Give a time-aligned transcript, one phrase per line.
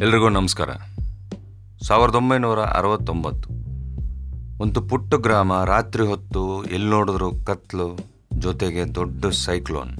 [0.00, 0.68] ಎಲ್ರಿಗೂ ನಮಸ್ಕಾರ.
[1.86, 3.48] ಸಾವಿರದ ಒಂಬೈನೂರ ಅರವತ್ತೊಂಬತ್ತು.
[4.62, 7.98] ಒಂದು ಪುಟ್ಟ ಗ್ರಾಮ, ರಾತ್ರಿ ಹೊತ್ತು ಎಲ್ಲಿ ನೋಡಿದ್ರು ಕತ್ಲು,
[8.38, 9.98] ಜೊತೆಗೆ ದೊಡ್ಡ ಸೈಕ್ಲೋನ್.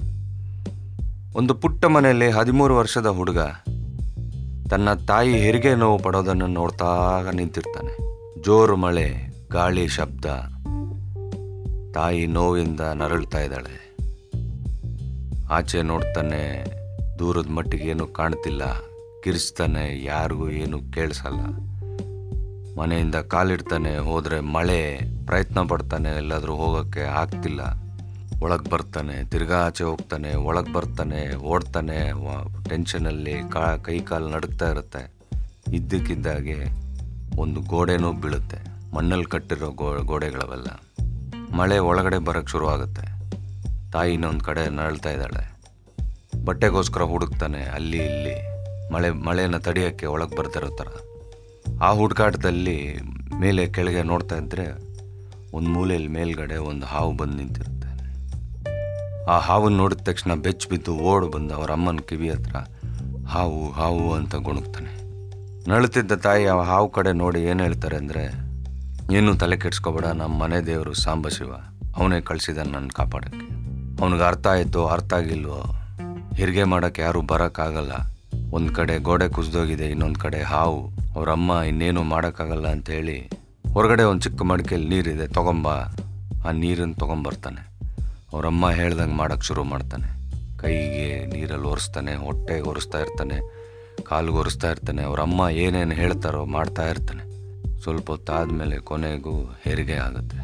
[1.35, 3.39] ಒಂದು ಪುಟ್ಟ ಮನೆಯಲ್ಲಿ ಹದಿಮೂರು ವರ್ಷದ ಹುಡುಗ
[4.69, 7.97] ತನ್ನ ತಾಯಿ ಹೆರಿಗೆ ನೋವು ಪಡೋದನ್ನು ನೋಡ್ತಾ ನಿಂತಿರ್ತಾನೆ.
[8.41, 9.15] ಜೋರು ಮಳೆ,
[9.51, 10.25] ಗಾಳಿ ಶಬ್ದ.
[11.93, 13.97] ತಾಯಿ ನೋವಿಂದ ನರಳ್ತಾ ಇದ್ದಾಳೆ.
[15.51, 16.65] ಆಚೆ ನೋಡ್ತಾನೆ,
[17.19, 18.61] ದೂರದ ಮಟ್ಟಿಗೆ ಏನು ಕಾಣ್ತಿಲ್ಲ.
[19.23, 21.67] ಕಿರಿಸ್ತಾನೆ ಯಾರಿಗೂ ಏನು ಕೇಳಿಸಲ್ಲ.
[22.79, 27.61] ಮನೆಯಿಂದ ಕಾಲಿಡ್ತಾನೆ, ಹೋದರೆ ಮಳೆ, ಪ್ರಯತ್ನ ಪಡ್ತಾನೆ, ಎಲ್ಲಾದರೂ ಹೋಗೋಕ್ಕೆ ಆಗ್ತಿಲ್ಲ.
[28.41, 32.11] ಒಳಗೆ ಬರ್ತಾನೆ, ತಿರ್ಗಾ ಆಚೆ ಹೋಗ್ತಾನೆ, ಒಳಗೆ ಬರ್ತಾನೆ, ಓಡ್ತಾನೆ
[32.69, 35.13] ಟೆನ್ಷನಲ್ಲಿ ಕಾ, ಕೈ ಕಾಲು ನಡುಕ್ತಾ ಇರುತ್ತೆ.
[35.73, 36.63] ಇದ್ದಕ್ಕಿದ್ದಾಗೆ
[37.37, 38.57] ಒಂದು ಗೋಡೆನೂ ಬೀಳುತ್ತೆ.
[38.95, 40.67] ಮಣ್ಣಲ್ಲಿ ಕಟ್ಟಿರೋ ಗೋ, ಗೋಡೆಗಳವೆಲ್ಲ.
[41.55, 43.17] ಮಳೆ ಒಳಗಡೆ ಬರೋಕ್ಕೆ ಶುರುವಾಗುತ್ತೆ
[43.91, 45.57] ತಾಯಿ ಇನ್ನೊಂದು ಕಡೆ ನರಳ್ತಾ ಇದ್ದಾಳೆ.
[46.45, 48.56] ಬಟ್ಟೆಗೋಸ್ಕರ ಹುಡುಕ್ತಾನೆ, ಅಲ್ಲಿ, ಇಲ್ಲಿ.
[48.93, 50.89] ಮಳೆ, ಮಳೆಯನ್ನು ತಡೆಯೋಕ್ಕೆ ಒಳಗೆ ಬರ್ತಿರೋ ಥರ.
[51.87, 52.77] ಆ ಹುಡುಕಾಟದಲ್ಲಿ
[53.41, 54.65] ಮೇಲೆ ಕೆಳಗೆ ನೋಡ್ತಾ ಇದ್ದರೆ
[55.57, 57.89] ಒಂದು ಮೂಲೆಯಲ್ಲಿ ಮೇಲ್ಗಡೆ ಒಂದು ಹಾವು ಬಂದು ನಿಂತಿರುತ್ತೆ.
[59.33, 62.55] ಆ ಹಾವನ್ನು ನೋಡಿದ ತಕ್ಷಣ ಬೆಚ್ಚ ಬಿದ್ದು ಓಡು ಬಂದು ಅವರ ಅಮ್ಮನ ಕಿವಿ ಹತ್ರ
[63.33, 64.91] ಹಾವು ಹಾವು ಅಂತ ಗುಣಗ್ತಾನೆ.
[65.71, 68.23] ನಳುತ್ತಿದ್ದ ತಾಯಿ ಆ ಹಾವು ಕಡೆ ನೋಡಿ ಏನು ಹೇಳ್ತಾರೆ ಅಂದರೆ
[69.17, 71.51] ಏನು ತಲೆ ಕೆಡ್ಸ್ಕೊಬೇಡ, ನಮ್ಮ ಮನೆ ದೇವರು ಸಾಂಬಶಿವ
[71.97, 73.45] ಅವನೇ ಕಳಿಸಿದ ನನ್ನ ಕಾಪಾಡೋಕ್ಕೆ.
[74.01, 75.59] ಅವನಿಗೆ ಅರ್ಥ ಆಯಿತು, ಅರ್ಥ ಆಗಿಲ್ವೋ,
[76.39, 77.93] ಹೆರಿಗೆ ಮಾಡೋಕ್ಕೆ ಯಾರೂ ಬರೋಕ್ಕಾಗಲ್ಲ.
[78.53, 80.91] ಒಂದು ಕಡೆ ಗೋಡೆ ಕುಸಿದೋಗಿದೆ, ಇನ್ನೊಂದು ಕಡೆ ಹಾವು.
[81.15, 83.29] ಅವರಮ್ಮ ಇನ್ನೇನು ಮಾಡೋಕ್ಕಾಗಲ್ಲ ಅಂತ ಹೇಳಿ
[83.73, 85.67] ಹೊರಗಡೆ ಒಂದು ಚಿಕ್ಕ ಮಡಿಕೆಯಲ್ಲಿ ನೀರಿದೆ, ತೊಗೊಂಬ.
[86.47, 87.61] ಆ ನೀರನ್ನು ತೊಗೊಂಬರ್ತಾನೆ.
[88.33, 90.07] ಅವರಮ್ಮ ಹೇಳ್ದಂಗೆ ಮಾಡೋಕ್ಕೆ ಶುರು ಮಾಡ್ತಾನೆ.
[90.57, 93.37] ಕೈಗೆ ನೀರಲ್ಲಿ ಒರೆಸ್ತಾನೆ ಹೊಟ್ಟೆಗೆ ಒರೆಸ್ತಾ ಇರ್ತಾನೆ,
[94.03, 95.03] ಕಾಲಿಗೆ ಒರೆಸ್ತಾ ಇರ್ತಾನೆ.
[95.03, 97.23] ಅವರಮ್ಮ ಏನೇನು ಹೇಳ್ತಾರೋ ಮಾಡ್ತಾ ಇರ್ತಾನೆ.
[97.81, 100.39] ಸ್ವಲ್ಪ ಹೊತ್ತಾದಮೇಲೆ ಕೊನೆಗೂ ಹೆರಿಗೆ ಆಗುತ್ತೆ.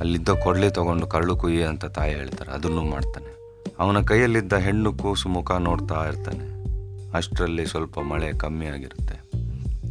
[0.00, 3.30] ಅಲ್ಲಿದ್ದ ಕೊಡಲಿ ತಗೊಂಡು ಕರಳು ಕುಯ್ಯಿ ಅಂತ ತಾಯಿ ಹೇಳ್ತಾರೆ, ಅದನ್ನು ಮಾಡ್ತಾನೆ.
[3.78, 6.57] ಅವನ ಕೈಯಲ್ಲಿದ್ದ ಹೆಣ್ಣು ಕೂಸು ಮುಖ ನೋಡ್ತಾ ಇರ್ತಾನೆ.
[7.14, 9.16] ಅಷ್ಟರಲ್ಲಿ ಸ್ವಲ್ಪ ಮಳೆ ಕಮ್ಮಿ ಆಗಿರುತ್ತೆ.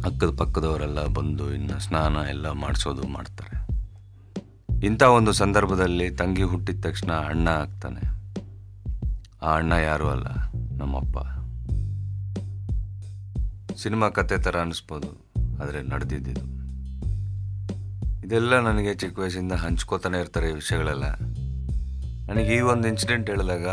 [0.04, 3.54] ಅಕ್ಕದ ಪಕ್ಕದವರೆಲ್ಲ ಬಂದು ಇನ್ನು ಸ್ನಾನ ಎಲ್ಲ ಮಾಡಿಸೋದು ಮಾಡ್ತಾರೆ.
[4.86, 8.04] ಇಂಥ ಒಂದು ಸಂದರ್ಭದಲ್ಲಿ ತಂಗಿ ಹುಟ್ಟಿದ ತಕ್ಷಣ ಅಣ್ಣ ಆಗ್ತಾನೆ.
[9.42, 10.26] ಆ ಅಣ್ಣ ಯಾರೂ ಅಲ್ಲ,
[10.76, 11.18] ನಮ್ಮಪ್ಪ.
[13.82, 15.10] ಸಿನಿಮಾ ಕತೆ ಥರ ಅನ್ನಿಸ್ಬೋದು
[15.62, 16.58] ಆದರೆ ನಡೆದಿದ್ದು
[18.26, 21.04] ಇದೆಲ್ಲ ನನಗೆ ಚಿಕ್ಕ ವಯಸ್ಸಿಂದ ಹಂಚ್ಕೋತಾನೆ ಇರ್ತಾರೆ ಈ ವಿಷಯಗಳೆಲ್ಲ.
[22.26, 23.68] ನನಗೆ ಈ ಒಂದು ಇನ್ಸಿಡೆಂಟ್ ಹೇಳಿದಾಗ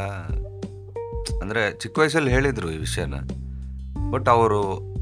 [1.41, 3.13] ಅಂದರೆ ಚಿಕ್ಕ ವಯಸ್ಸಲ್ಲಿ ಹೇಳಿದರು ಈ ವಿಷಯನ.
[4.11, 4.95] ಬಟ್ ಅವರು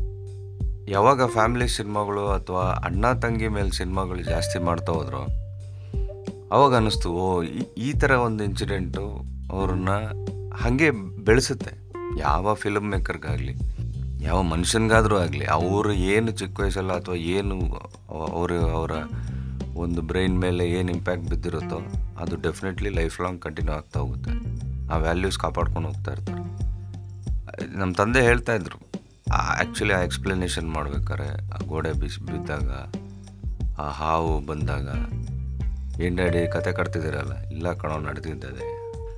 [0.87, 5.43] ಯಾವಾಗ ಫ್ಯಾಮಿಲಿ ಸಿನಿಮಾಗಳು ಅಥವಾ ಅಣ್ಣ ತಂಗಿ ಮೇಲೆ ಸಿನಿಮಾಗಳು ಜಾಸ್ತಿ ಮಾಡ್ತಾ ಹೋದ್ರು,
[6.51, 7.43] ಅವಾಗ ಅನ್ನಿಸ್ತು, ಓ,
[7.77, 9.21] ಈ- ಥರ ಒಂದು ಇನ್ಸಿಡೆಂಟು
[9.51, 9.89] ಅವ್ರನ್ನ
[10.55, 10.91] ಹಾಗೆ
[11.25, 11.71] ಬೆಳೆಸುತ್ತೆ.
[12.19, 13.55] ಯಾವ ಫಿಲ್ಮ್ ಮೇಕರ್ಗಾಗಲಿ
[14.21, 17.59] ಯಾವ ಮನುಷ್ಯನಿಗಾದರೂ ಆಗಲಿ, ಅವರು ಏನು ಚಿಕ್ಕ ವಯಸ್ಸಲ್ಲ ಅಥವಾ ಏನು
[18.09, 18.91] ಅವರು ಅವರ
[19.75, 21.79] ಒಂದು ಬ್ರೈನ್ ಮೇಲೆ ಏನು ಇಂಪ್ಯಾಕ್ಟ್ ಬಿದ್ದಿರುತ್ತೋ,
[22.17, 24.52] ಅದು ಡೆಫಿನೆಟ್ಲಿ ಲೈಫ್ ಲಾಂಗ್ ಕಂಟಿನ್ಯೂ ಆಗ್ತಾ ಹೋಗುತ್ತೆ.
[24.93, 26.43] ಆ ವ್ಯಾಲ್ಯೂಸ್ ಕಾಪಾಡ್ಕೊಂಡು ಹೋಗ್ತಾ ಇರ್ತಾರೆ.
[27.79, 28.79] ನಮ್ಮ ತಂದೆ ಹೇಳ್ತಾ ಇದ್ರು
[29.33, 32.69] ಆ್ಯಕ್ಚುಲಿ ಆ ಎಕ್ಸ್ಪ್ಲನೇಷನ್ ಮಾಡ್ಬೇಕಾರೆ ಆ ಗೋಡೆ ಬಿಸಿ, ಬಿದ್ದಾಗ,
[33.83, 34.87] ಆ ಹಾವು ಬಂದಾಗ
[36.05, 37.35] ಏನು ಕತೆ ಕಟ್ತಿದ್ದೀರಲ್ಲ?
[37.55, 38.67] ಇಲ್ಲ ಕಣೋ ನಡೆದಿದ್ದದೆ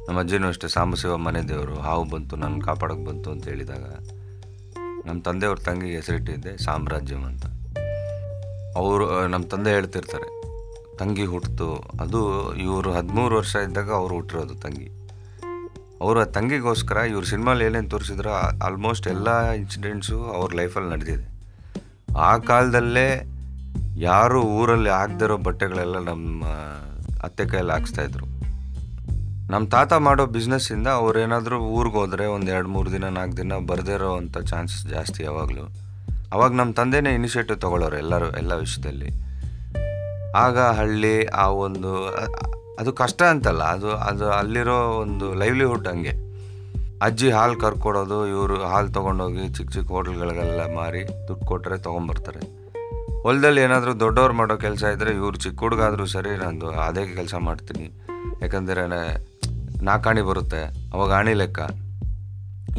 [0.08, 3.86] ನಮ್ಮ ಅಜ್ಜಿನೂ ಅಷ್ಟೇ ಸಾಂಬಶಿವ ಮನೆ ದೇವರು, ಹಾವು ಬಂತು ನನ್ನ ಕಾಪಾಡೋಕೆ ಬಂತು ಅಂತ ಹೇಳಿದಾಗ
[5.08, 7.46] ನಮ್ಮ ತಂದೆಯವ್ರ ತಂಗಿಗೆ ಹೆಸರಿಟ್ಟಿದ್ದೆ ಸಾಮ್ರಾಜ್ಯಂ ಅಂತ.
[8.82, 10.30] ಅವರು ನಮ್ಮ ತಂದೆ ಹೇಳ್ತಿರ್ತಾರೆ,
[11.00, 11.70] ತಂಗಿ ಹುಟ್ಟಿತು
[12.04, 12.22] ಅದು
[12.66, 14.88] ಇವರು ಹದಿಮೂರು ವರ್ಷ ಇದ್ದಾಗ ಅವರು ಹುಟ್ಟಿರೋದು ತಂಗಿ.
[16.02, 18.30] ಅವರ ತಂಗಿಗೋಸ್ಕರ ಇವ್ರ ಸಿನಿಮಾಲಿ ಏನೇನು ತೋರಿಸಿದ್ರು
[18.66, 21.36] ಆಲ್ಮೋಸ್ಟ್ ಎಲ್ಲ ಇನ್ಸಿಡೆಂಟ್ಸು ಅವ್ರ ಲೈಫಲ್ಲಿ ನಡೆದಿದೆ.
[22.18, 23.32] ಆ ಕಾಲದಲ್ಲೇ
[23.98, 26.46] ಯಾರು ಊರಲ್ಲಿ ಆಗದಿರೋ ಬಟ್ಟೆಗಳೆಲ್ಲ ನಮ್ಮ
[27.24, 28.26] ಅತ್ತೆ ಕೈಯಲ್ಲಿ ಹಾಕ್ಸ್ತಾಯಿದ್ರು
[29.52, 34.16] ನಮ್ಮ ತಾತ ಮಾಡೋ ಬಿಸ್ನೆಸ್ಸಿಂದ ಅವ್ರೇನಾದರೂ ಊರಿಗೆ ಹೋದರೆ ಒಂದು ಎರಡು ಮೂರು ದಿನ, ನಾಲ್ಕು ದಿನ ಬರದೇ ಇರೋ
[34.16, 35.70] ಅಂಥ ಚಾನ್ಸಸ್ ಜಾಸ್ತಿ ಯಾವಾಗಲೂ.
[36.34, 39.10] ಅವಾಗ ನಮ್ಮ ತಂದೆನೇ ಇನಿಷಿಯೇಟಿವ್ ತೊಗೊಳ್ಳೋರು ಎಲ್ಲರೂ, ಎಲ್ಲ ವಿಷಯದಲ್ಲಿ.
[40.38, 41.92] ಆಗ ಹಳ್ಳಿ, ಆ ಒಂದು
[42.82, 46.14] ಅದು ಕಷ್ಟ ಅಂತಲ್ಲ, ಅದು ಅದು ಅಲ್ಲಿರೋ ಒಂದು ಲೈವ್ಲಿಹುಡ್ ಹಂಗೆ.
[47.06, 52.42] ಅಜ್ಜಿ ಹಾಲು ಕರ್ಕೊಡೋದು, ಇವರು ಹಾಲು ತೊಗೊಂಡೋಗಿ ಚಿಕ್ಕ ಚಿಕ್ಕ ಹೋಟ್ಲ್ಗಳಿಗೆಲ್ಲ ಮಾರಿ ದುಡ್ಡು ಕೊಟ್ಟರೆ ತೊಗೊಂಬರ್ತಾರೆ.
[53.26, 57.88] ಹೊಲದಲ್ಲಿ ಏನಾದರೂ ದೊಡ್ಡವ್ರು ಮಾಡೋ ಕೆಲಸ ಇದ್ದರೆ ಇವ್ರು ಚಿಕ್ಕ ಹುಡುಗಾದರೂ ಸರಿ ನಂದು ಅದೇ ಕೆಲಸ ಮಾಡ್ತೀನಿ.
[58.44, 58.84] ಯಾಕಂದರೆ
[59.90, 60.62] ನಾಕಾಣಿ ಬರುತ್ತೆ,
[60.94, 61.60] ಅವಾಗ ಆಣಿ ಲೆಕ್ಕ.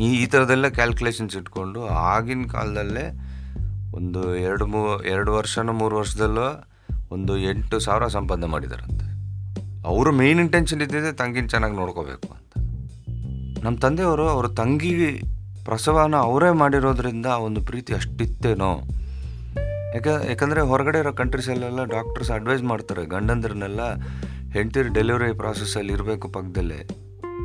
[0.05, 1.81] ಈ ಈ ಥರದ್ದೆಲ್ಲ ಕ್ಯಾಲ್ಕುಲೇಷನ್ಸ್ ಇಟ್ಕೊಂಡು
[2.13, 3.05] ಆಗಿನ ಕಾಲದಲ್ಲೇ
[3.99, 4.81] ಒಂದು ಎರಡು ಮೂ,
[5.15, 6.49] ಎರಡು ವರ್ಷನೂ ಮೂರು ವರ್ಷದಲ್ಲೋ
[7.15, 9.07] ಒಂದು ಎಂಟು ಸಾವಿರ ಸಂಪಾದನೆ ಮಾಡಿದಾರಂತೆ.
[9.87, 12.53] ಅವರು ಮೇನ್ ಇಂಟೆನ್ಷನ್ ಇದ್ದಿದ್ದೆ ತಂಗಿನ ಚೆನ್ನಾಗಿ ನೋಡ್ಕೋಬೇಕು ಅಂತ.
[13.65, 15.23] ನಮ್ಮ ತಂದೆಯವರು ಅವರ ತಂಗಿ
[15.65, 18.81] ಪ್ರಸವನ ಅವರೇ ಮಾಡಿರೋದ್ರಿಂದ ಒಂದು ಪ್ರೀತಿ ಅಷ್ಟಿತ್ತೇನೋ.
[19.95, 23.81] ಯಾಕೆ, ಯಾಕಂದರೆ ಹೊರಗಡೆ ಇರೋ ಕಂಟ್ರೀಸಲ್ಲೆಲ್ಲ ಡಾಕ್ಟರ್ಸ್ ಅಡ್ವೈಸ್ ಮಾಡ್ತಾರೆ, ಗಂಡಂದ್ರನ್ನೆಲ್ಲ
[24.53, 26.87] ಹೆಂಡತಿರು ಡೆಲಿವರಿ ಪ್ರಾಸೆಸ್ಸಲ್ಲಿ ಇರಬೇಕು ಪಕ್ಕದಲ್ಲೇ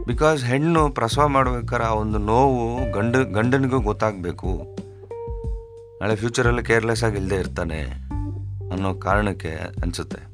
[0.05, 4.77] ಬಿಕಾಸ್ ಹೆಣ್ಣು ಪ್ರಸವ ಮಾಡ್ಬೇಕಾದ್ರೆ ಆ ಒಂದು ನೋವು ಗಂಡ, ಗಂಡನಿಗೂ ಗೊತ್ತಾಗಬೇಕು.
[6.01, 7.81] ನಾಳೆ ಫ್ಯೂಚರಲ್ಲಿ ಕೇರ್ಲೆಸ್ ಆಗಿ ಇಲ್ಲದೆ ಇರ್ತಾನೆ
[8.71, 9.49] ಅನ್ನೋ ಕಾರಣಕ್ಕೆ
[9.81, 10.30] ಅನಿಸುತ್ತೆ.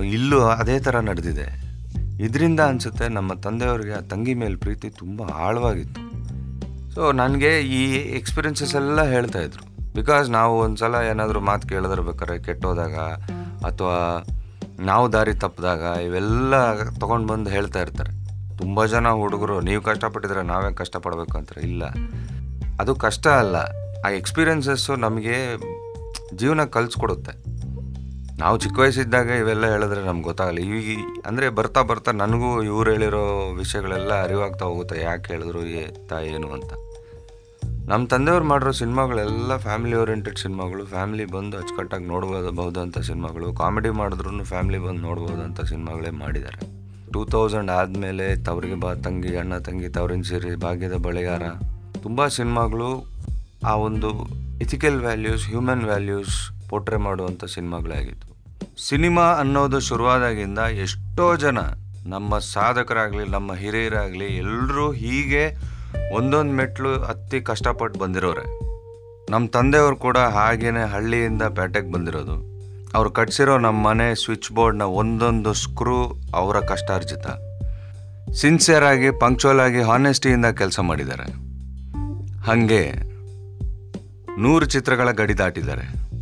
[0.00, 1.62] ಇಲ್ಲೂ ಅದೇ ಥರ ನಡೆದಿದೆ.
[2.24, 6.12] ಇದರಿಂದ ಅನಿಸುತ್ತೆ ನಮ್ಮ ತಂದೆಯವ್ರಿಗೆ ಆ ತಂಗಿ ಮೇಲೆ ಪ್ರೀತಿ ತುಂಬ ಆಳವಾಗಿತ್ತು.
[6.94, 9.94] ಸೊ ನನಗೆ ಈ ಎಕ್ಸ್ಪೀರಿಯನ್ಸಸ್ ಎಲ್ಲ ಹೇಳ್ತಾ ಇದ್ರು.
[9.94, 12.96] ಬಿಕಾಸ್ ನಾವು ಒಂದು ಸಲ ಏನಾದರೂ ಮಾತು ಕೇಳಿದ್ರೆ ಬೇಕಾದ್ರೆ ಕೆಟ್ಟೋದಾಗ
[13.64, 14.24] ಅಥವಾ
[14.80, 18.22] ನಾವು ದಾರಿ ತಪ್ಪಿದಾಗ ಇವೆಲ್ಲ ತೊಗೊಂಡು ಬಂದು ಹೇಳ್ತಾ ಇರ್ತಾರೆ.
[18.58, 21.38] ತುಂಬ ಜನ ಹುಡುಗರು, ನೀವು ಕಷ್ಟಪಟ್ಟಿದ್ರೆ ನಾವೇ ಕಷ್ಟಪಡಬೇಕು?
[21.38, 21.60] ಅಂತಾರೆ.
[21.60, 21.84] ಇಲ್ಲ.
[22.80, 23.56] ಅದು ಕಷ್ಟ ಅಲ್ಲ.
[24.06, 25.56] ಆ ಎಕ್ಸ್ಪೀರಿಯನ್ಸಸ್ಸು ನಮಗೆ
[26.36, 27.51] ಜೀವನ ಕಲಿಸ್ಕೊಡುತ್ತೆ.
[28.42, 30.58] ನಾವು ಚಿಕ್ಕ ವಯಸ್ಸಿದ್ದಾಗ ಇವೆಲ್ಲ ಹೇಳಿದ್ರೆ ನಮ್ಗೆ ಗೊತ್ತಾಗಲ್ಲ.
[30.58, 35.00] ಈಗ ಅಂದರೆ ಬರ್ತಾ ಬರ್ತಾ ನನಗೂ ಇವ್ರು ಹೇಳಿರೋ ವಿಷಯಗಳೆಲ್ಲ ಅರಿವಾಗ್ತಾ ಹೋಗುತ್ತೆ.
[35.00, 35.60] ಯಾಕೆ ಹೇಳಿದ್ರು
[36.08, 36.72] ತಾಯಿ ಏನು ಅಂತ.
[37.90, 40.84] ನಮ್ಮ ತಂದೆಯವ್ರು ಮಾಡಿರೋ ಸಿನಿಮಾಗಳೆಲ್ಲ ಫ್ಯಾಮಿಲಿ ಓರಿಯೆಂಟೆಡ್ ಸಿನಿಮಾಗಳು.
[40.86, 43.54] ಫ್ಯಾಮಿಲಿ ಬಂದು ಅಚ್ಚುಕಟ್ಟಾಗಿ ನೋಡ್ಬೋದು ಸಿನಿಮಾಗಳು.
[43.54, 46.60] ಕಾಮಿಡಿ ಮಾಡಿದ್ರು ಫ್ಯಾಮಿಲಿ ಬಂದು ನೋಡ್ಬೋದು ಅಂತ ಸಿನಿಮಾಗಳೇ ಮಾಡಿದ್ದಾರೆ.
[47.12, 51.42] ಟೂ ತೌಸಂಡ್ ಆದಮೇಲೆ ತವರಿಗೆ ಬಾ, ತಂಗಿ, ಅಣ್ಣ, ತಂಗಿ, ತವರಿನ ಸಿರಿ ಭಾಗ್ಯದ ಬಳೆಗಾರ.
[52.02, 53.06] ತುಂಬ ಸಿನಿಮಾಗಳು
[53.64, 54.10] ಆ ಒಂದು
[54.60, 58.31] ethical values human values portray ಮಾಡುವಂಥ ಸಿನಿಮಾಗಳೇ ಆಗಿತ್ತು.
[58.88, 61.58] ಸಿನಿಮಾ ಅನ್ನೋದು ಶುರುವಾದಾಗಿಂದ ಎಷ್ಟೋ ಜನ
[62.06, 65.72] ನಮ್ಮ ಸಾಧಕರಾಗಲಿ, ನಮ್ಮ ಹಿರಿಯರಾಗಲಿ ಎಲ್ಲರೂ ಹೀಗೆ
[66.14, 68.72] ಒಂದೊಂದು ಮೆಟ್ಲು ಹತ್ತಿ ಕಷ್ಟಪಟ್ಟು ಬಂದಿರೋರೆ.
[69.30, 72.52] ನಮ್ಮ ತಂದೆಯವರು ಕೂಡ ಹಾಗೇನೆ ಹಳ್ಳಿಯಿಂದ ಪೇಟೆಗೆ ಬಂದಿರೋದು.
[72.94, 77.26] ಅವ್ರು ಕಟ್ಸಿರೋ ನಮ್ಮ ಮನೆ ಸ್ವಿಚ್ ಬೋರ್ಡ್ನ ಒಂದೊಂದು ಸ್ಕ್ರೂ ಅವರ ಕಷ್ಟಾರ್ಜಿತ
[78.32, 81.22] ಸಿನ್ಸಿಯರ್ ಆಗಿ, ಪಂಕ್ಚುವಲ್ ಆಗಿ, ಹಾನೆಸ್ಟಿಯಿಂದ ಕೆಲಸ ಮಾಡಿದ್ದಾರೆ.
[82.46, 82.92] ಹಾಗೆ
[84.40, 86.12] ನೂರು ಚಿತ್ರಗಳ ಗಡಿ ದಾಟಿದ್ದಾರೆ.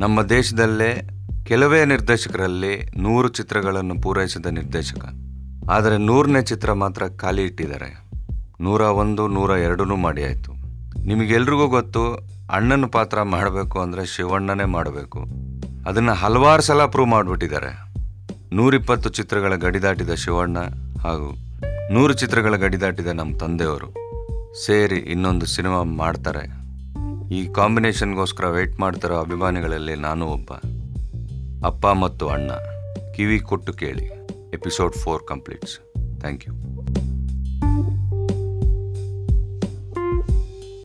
[0.00, 1.09] ನಮ್ಮ ದೇಶದಲ್ಲೇ
[1.46, 5.04] ಕೆಲವೇ ನಿರ್ದೇಶಕರಲ್ಲಿ ನೂರು ಚಿತ್ರಗಳನ್ನು ಪೂರೈಸಿದ ನಿರ್ದೇಶಕ.
[5.70, 8.10] ಆದರೆ ನೂರನೇ ಚಿತ್ರ ಮಾತ್ರ ಖಾಲಿ ಇಟ್ಟಿದ್ದಾರೆ.
[8.60, 10.52] ನೂರ ಒಂದು, ನೂರ ಎರಡೂ ಮಾಡಿ ಆಯಿತು.
[11.06, 12.14] ನಿಮಗೆಲ್ರಿಗೂ ಗೊತ್ತು,
[12.50, 15.24] ಅಣ್ಣನ ಪಾತ್ರ ಮಾಡಬೇಕು ಅಂದರೆ ಶಿವಣ್ಣನೇ ಮಾಡಬೇಕು.
[15.86, 17.90] ಅದನ್ನು ಹಲವಾರು ಸಲ ಪ್ರೂವ್ ಮಾಡಿಬಿಟ್ಟಿದ್ದಾರೆ.
[18.52, 20.58] ನೂರಿಪ್ಪತ್ತು ಚಿತ್ರಗಳ ಗಡಿದಾಟಿದ ಶಿವಣ್ಣ
[21.02, 21.34] ಹಾಗೂ
[21.92, 23.94] ನೂರು ಚಿತ್ರಗಳ ಗಡಿದಾಟಿದ ನಮ್ಮ ತಂದೆಯವರು
[24.66, 26.60] ಸೇರಿ ಇನ್ನೊಂದು ಸಿನಿಮಾ ಮಾಡ್ತಾರೆ.
[27.34, 30.50] ಈ ಕಾಂಬಿನೇಷನ್ಗೋಸ್ಕರ ವೆಯ್ಟ್ ಮಾಡ್ತಿರೋ ಅಭಿಮಾನಿಗಳಲ್ಲಿ ನಾನು ಒಬ್ಬ.
[31.64, 32.50] ಅಪ್ಪ ಮತ್ತು ಅಣ್ಣ
[33.14, 34.06] ಕಿವಿ ಕೊಟ್ಟು ಕೇಳಿ.
[34.52, 35.78] Episode four completes.
[36.20, 36.79] Thank you.